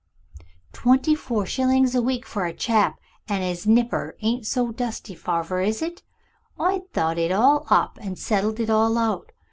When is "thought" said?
6.89-7.19